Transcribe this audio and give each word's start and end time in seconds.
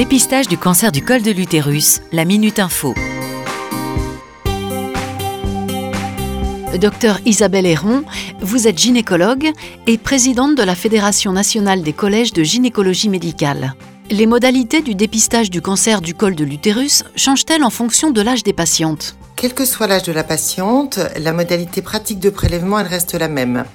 Dépistage 0.00 0.48
du 0.48 0.56
cancer 0.56 0.92
du 0.92 1.04
col 1.04 1.20
de 1.20 1.30
l'utérus, 1.30 2.00
la 2.10 2.24
Minute 2.24 2.58
Info. 2.58 2.94
Docteur 6.80 7.20
Isabelle 7.26 7.66
Héron, 7.66 8.04
vous 8.40 8.66
êtes 8.66 8.78
gynécologue 8.78 9.50
et 9.86 9.98
présidente 9.98 10.54
de 10.54 10.62
la 10.62 10.74
Fédération 10.74 11.32
nationale 11.32 11.82
des 11.82 11.92
collèges 11.92 12.32
de 12.32 12.42
gynécologie 12.42 13.10
médicale. 13.10 13.74
Les 14.08 14.24
modalités 14.24 14.80
du 14.80 14.94
dépistage 14.94 15.50
du 15.50 15.60
cancer 15.60 16.00
du 16.00 16.14
col 16.14 16.34
de 16.34 16.44
l'utérus 16.44 17.04
changent-elles 17.14 17.62
en 17.62 17.68
fonction 17.68 18.10
de 18.10 18.22
l'âge 18.22 18.42
des 18.42 18.54
patientes? 18.54 19.16
Quel 19.36 19.52
que 19.52 19.66
soit 19.66 19.86
l'âge 19.86 20.04
de 20.04 20.12
la 20.12 20.24
patiente, 20.24 20.98
la 21.18 21.34
modalité 21.34 21.82
pratique 21.82 22.20
de 22.20 22.30
prélèvement 22.30 22.78
elle 22.78 22.86
reste 22.86 23.12
la 23.12 23.28
même. 23.28 23.66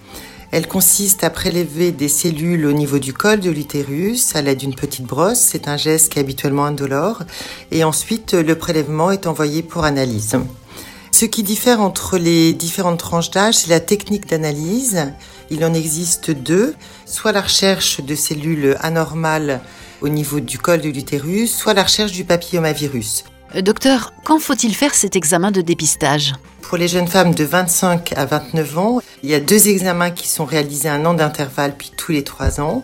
Elle 0.52 0.68
consiste 0.68 1.23
à 1.23 1.30
prélever 1.30 1.91
des 1.91 2.07
cellules 2.07 2.66
au 2.66 2.71
niveau 2.71 3.00
du 3.00 3.14
col 3.14 3.39
de 3.39 3.50
l'utérus 3.50 4.36
à 4.36 4.41
l'aide 4.41 4.60
d'une 4.60 4.75
petite 4.75 5.05
brosse. 5.05 5.39
C'est 5.39 5.68
un 5.68 5.78
geste 5.78 6.11
qui 6.11 6.20
est 6.20 6.21
habituellement 6.21 6.66
indolore. 6.66 7.24
Et 7.71 7.83
ensuite, 7.83 8.33
le 8.33 8.55
prélèvement 8.55 9.11
est 9.11 9.28
envoyé 9.28 9.64
pour 9.64 9.83
analyse. 9.86 10.38
Ce 11.11 11.25
qui 11.25 11.43
diffère 11.43 11.79
entre 11.79 12.18
les 12.18 12.54
différentes 12.54 13.00
tranches 13.00 13.32
d'âge, 13.32 13.55
c'est 13.55 13.69
la 13.69 13.79
technique 13.79 14.28
d'analyse. 14.28 15.14
Il 15.50 15.64
en 15.64 15.74
existe 15.74 16.32
deux, 16.32 16.75
soit 17.05 17.32
la 17.32 17.41
recherche 17.41 18.02
de 18.02 18.16
cellules 18.16 18.75
anormales 18.82 19.61
au 20.02 20.10
niveau 20.10 20.41
du 20.41 20.60
col 20.60 20.82
de 20.82 20.89
l'utérus, 20.89 21.55
soit 21.55 21.74
la 21.74 21.83
recherche 21.83 22.11
du 22.11 22.25
papillomavirus. 22.25 23.24
Euh, 23.55 23.61
docteur, 23.61 24.14
quand 24.25 24.39
faut-il 24.39 24.75
faire 24.75 24.93
cet 24.93 25.15
examen 25.15 25.51
de 25.51 25.61
dépistage? 25.61 26.33
Pour 26.61 26.77
les 26.77 26.87
jeunes 26.87 27.07
femmes 27.07 27.33
de 27.33 27.43
25 27.43 28.13
à 28.18 28.25
29 28.25 28.77
ans, 28.77 29.01
il 29.23 29.29
y 29.29 29.33
a 29.33 29.39
deux 29.39 29.69
examens 29.69 30.11
qui 30.11 30.27
sont 30.27 30.46
réalisés 30.46 30.89
un 30.89 31.05
an 31.05 31.13
d'intervalle, 31.13 31.75
puis 31.77 31.91
tous 31.96 32.11
les 32.11 32.23
trois 32.23 32.59
ans. 32.59 32.83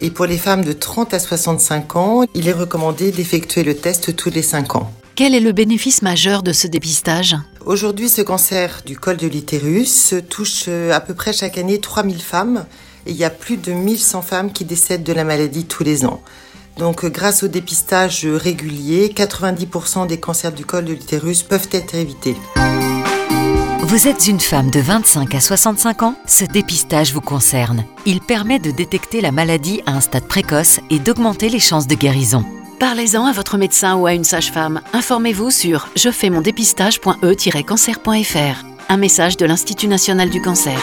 Et 0.00 0.10
pour 0.10 0.26
les 0.26 0.38
femmes 0.38 0.64
de 0.64 0.72
30 0.72 1.14
à 1.14 1.18
65 1.18 1.96
ans, 1.96 2.24
il 2.34 2.48
est 2.48 2.52
recommandé 2.52 3.10
d'effectuer 3.10 3.64
le 3.64 3.74
test 3.74 4.14
tous 4.14 4.30
les 4.30 4.42
5 4.42 4.76
ans. 4.76 4.92
Quel 5.16 5.34
est 5.34 5.40
le 5.40 5.52
bénéfice 5.52 6.02
majeur 6.02 6.42
de 6.42 6.52
ce 6.52 6.66
dépistage? 6.66 7.36
Aujourd'hui, 7.64 8.08
ce 8.08 8.22
cancer 8.22 8.82
du 8.84 8.98
col 8.98 9.16
de 9.16 9.26
l'utérus 9.26 10.14
touche 10.28 10.64
euh, 10.68 10.92
à 10.92 11.00
peu 11.00 11.14
près 11.14 11.32
chaque 11.32 11.56
année 11.56 11.80
3000 11.80 12.20
femmes 12.20 12.66
et 13.06 13.10
il 13.10 13.16
y 13.16 13.24
a 13.24 13.30
plus 13.30 13.56
de 13.56 13.72
1100 13.72 14.22
femmes 14.22 14.52
qui 14.52 14.64
décèdent 14.64 15.04
de 15.04 15.12
la 15.12 15.24
maladie 15.24 15.64
tous 15.64 15.84
les 15.84 16.04
ans. 16.04 16.20
Donc 16.78 17.04
grâce 17.06 17.42
au 17.42 17.48
dépistage 17.48 18.26
régulier, 18.26 19.12
90% 19.14 20.06
des 20.06 20.18
cancers 20.18 20.52
du 20.52 20.64
col 20.64 20.84
de 20.84 20.92
l'utérus 20.92 21.42
peuvent 21.42 21.68
être 21.72 21.94
évités. 21.94 22.36
Vous 23.80 24.08
êtes 24.08 24.26
une 24.26 24.40
femme 24.40 24.70
de 24.70 24.80
25 24.80 25.34
à 25.34 25.40
65 25.40 26.02
ans? 26.02 26.16
Ce 26.26 26.44
dépistage 26.44 27.12
vous 27.12 27.20
concerne. 27.20 27.84
Il 28.06 28.20
permet 28.20 28.58
de 28.58 28.70
détecter 28.70 29.20
la 29.20 29.30
maladie 29.30 29.82
à 29.86 29.92
un 29.92 30.00
stade 30.00 30.26
précoce 30.26 30.80
et 30.90 30.98
d'augmenter 30.98 31.48
les 31.48 31.60
chances 31.60 31.86
de 31.86 31.94
guérison. 31.94 32.44
Parlez-en 32.80 33.26
à 33.26 33.32
votre 33.32 33.56
médecin 33.56 33.94
ou 33.96 34.06
à 34.06 34.14
une 34.14 34.24
sage-femme. 34.24 34.80
Informez-vous 34.94 35.50
sur 35.50 35.88
jefaimondepistage.e-cancer.fr. 35.94 38.64
Un 38.88 38.96
message 38.96 39.36
de 39.36 39.46
l'Institut 39.46 39.86
national 39.86 40.28
du 40.28 40.42
cancer. 40.42 40.78